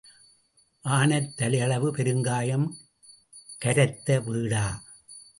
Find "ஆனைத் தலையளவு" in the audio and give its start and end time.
0.83-1.89